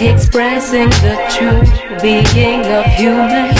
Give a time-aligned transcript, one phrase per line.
[0.00, 1.60] Expressing the true
[2.00, 3.50] being of human.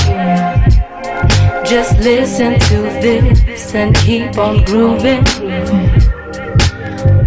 [1.65, 5.25] Just listen to this and keep on grooving.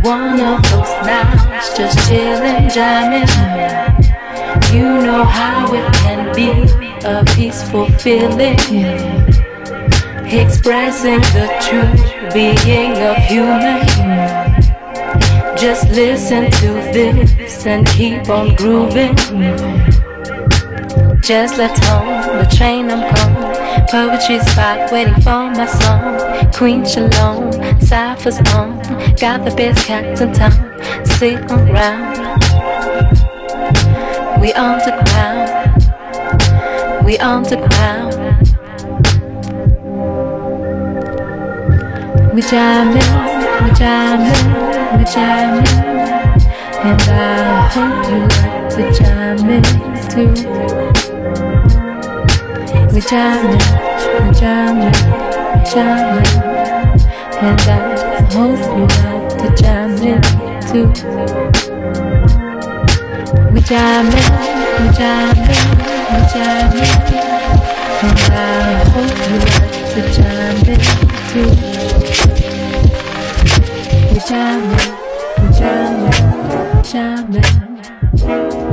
[0.02, 3.28] One of those nights, just chilling, jamming.
[4.74, 6.50] You know how it can be
[7.06, 8.58] a peaceful feeling,
[10.26, 14.03] expressing the true being of human.
[15.64, 19.16] Just listen to this and keep on grooving.
[21.22, 23.88] Just left home, the train I'm gone.
[23.88, 26.52] Poetry spot waiting for my song.
[26.52, 28.78] Queen Shalom, Cypher's on.
[29.16, 30.52] Got the best cats in town.
[31.06, 32.18] Sit around.
[34.42, 35.48] We on the ground.
[37.06, 38.34] We on the ground.
[42.34, 43.33] We jamming,
[43.64, 45.68] we jamming we jamming,
[46.84, 49.64] and I hope you like to jam in
[50.10, 50.32] too.
[52.94, 53.66] We jamming,
[54.20, 54.94] we jamming,
[55.66, 56.32] jamming,
[57.42, 60.22] and I hope you like to jam in
[60.70, 60.88] too.
[63.52, 64.30] We jamming,
[64.80, 65.64] we jamming,
[66.12, 66.94] we jamming,
[68.04, 70.80] and I hope you like to jam in
[72.38, 72.43] too
[74.34, 74.90] Jamais,
[75.54, 77.42] jamais,
[78.18, 78.64] jamais.